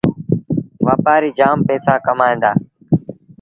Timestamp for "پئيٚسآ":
1.67-1.93